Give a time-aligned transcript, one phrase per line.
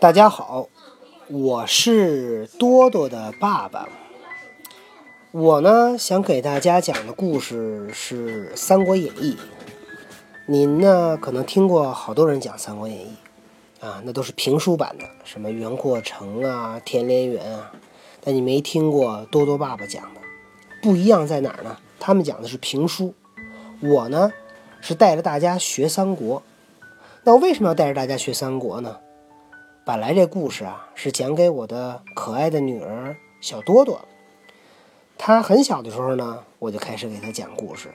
[0.00, 0.66] 大家好，
[1.28, 3.86] 我是多多的爸爸。
[5.30, 9.34] 我呢想给大家讲的故事是《三国演义》。
[10.46, 13.14] 您呢可能听过好多人讲《三国演义》，
[13.86, 17.70] 啊，那都是评书版的，什么袁阔成啊、田连元啊，
[18.24, 20.20] 但你没听过多多爸爸讲的。
[20.80, 21.76] 不一样在哪儿呢？
[21.98, 23.12] 他们讲的是评书，
[23.82, 24.32] 我呢
[24.80, 26.42] 是带着大家学三国。
[27.22, 28.96] 那我为什么要带着大家学三国呢？
[29.90, 34.00] 本来这故事啊是讲给我的可爱的女儿小多多。
[35.18, 37.88] 她很小的时候呢，我就开始给她讲故事。《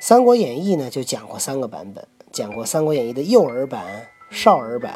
[0.00, 4.92] 三国演义》呢就讲过三个版本，讲过《三国演义》的幼儿版、少儿版，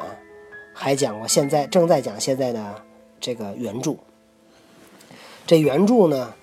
[0.74, 2.82] 还讲过现在正在讲现在的
[3.18, 3.94] 这个原著。
[5.46, 6.34] 这原著呢，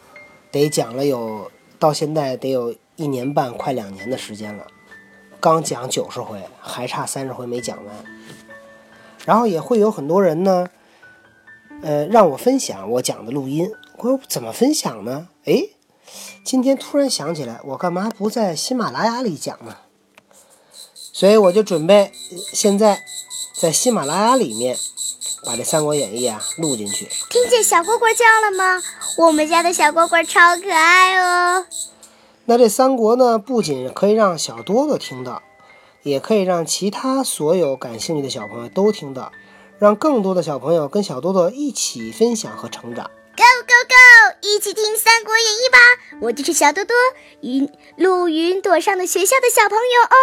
[0.49, 4.65] 得讲了有到现在得有一年半，快两年的时间了。
[5.39, 7.95] 刚讲九十回，还差三十回没讲完。
[9.25, 10.67] 然后也会有很多人呢，
[11.81, 13.71] 呃，让我分享我讲的录音。
[13.97, 15.27] 我说怎么分享呢？
[15.45, 15.63] 哎，
[16.43, 19.75] 今天突然想起来，我干嘛不在喜马拉雅里讲呢？
[21.11, 22.11] 所以我就准备
[22.53, 23.01] 现在
[23.53, 24.77] 在喜马拉雅里面
[25.45, 27.09] 把这《三国演义》啊录进去。
[27.29, 28.81] 听见小蝈蝈叫了吗？
[29.17, 31.65] 我们家的小蝈蝈超可爱哦。
[32.45, 35.43] 那这三国呢，不仅可以让小多多听到。
[36.03, 39.31] 也可以让其他所有感兴趣的小朋友都听到，
[39.79, 43.09] 让更多的小朋友跟小多多一起分享和成长。
[43.35, 44.35] Go go go！
[44.41, 45.77] 一起听《三国演义》吧！
[46.21, 46.93] 我就是小多多，
[47.41, 50.15] 云陆云朵上的学校的小朋友哦，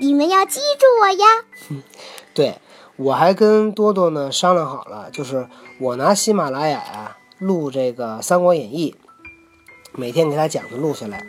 [0.00, 1.82] 你们要记住我呀。
[2.34, 2.58] 对，
[2.96, 5.48] 我还跟多多呢商量好了，就是
[5.80, 8.94] 我拿喜马拉雅呀录这个《三国演义》，
[9.92, 11.24] 每天给他讲的录下来，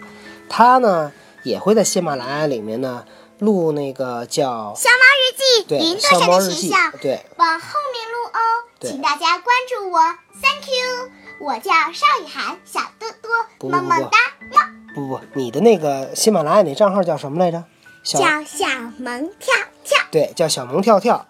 [0.50, 1.14] 他呢
[1.44, 3.06] 也会在喜马拉雅里面呢。
[3.40, 8.40] 录那个叫《小猫日记》，云朵上的学校，对，往后面录哦，
[8.82, 10.00] 请大家关注我
[10.42, 11.10] ，Thank you，
[11.40, 14.18] 我叫邵雨涵，小多多，么么哒，
[14.52, 14.60] 么。
[14.94, 17.64] 不不，你的那个喜马拉雅那账号叫什么来着？
[18.04, 19.54] 叫小萌跳
[19.84, 19.98] 跳。
[20.12, 21.26] 对，叫小萌跳跳。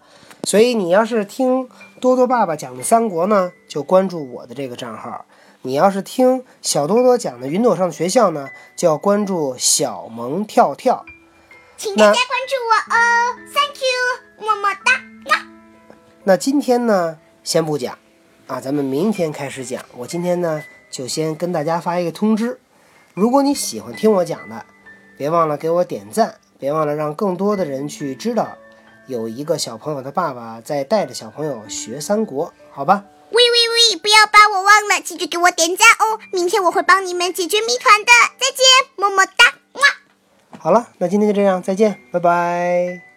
[0.45, 1.69] 所以你要是听
[1.99, 5.25] 多多爸爸讲的三国呢，就关注我的这个账号；
[5.61, 11.05] 你要是听小多多讲的云朵上的学校呢，就要关注小萌跳跳。
[11.79, 15.01] 请大家关注我哦，Thank you，么么哒。
[16.25, 17.97] 那今天呢，先不讲
[18.47, 19.85] 啊，咱们明天开始讲。
[19.95, 22.59] 我今天呢，就先跟大家发一个通知：
[23.13, 24.65] 如果你喜欢听我讲的，
[25.17, 28.57] 别忘了给我点赞，别忘了让更多的人去知道，
[29.07, 33.05] 有一个小朋友的爸爸在带着小朋友学三国，好吧？
[33.31, 36.19] 喂喂喂，不要把我忘了，记得给我点赞哦！
[36.33, 38.58] 明天我会帮你们解决谜团的，再见。
[40.59, 43.08] 好了，那今天就这样，再见，拜拜。